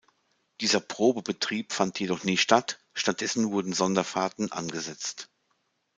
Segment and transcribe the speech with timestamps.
[0.61, 5.29] Dieser Probebetrieb fand jedoch nie statt, stattdessen wurden Sonderfahrten angesetzt.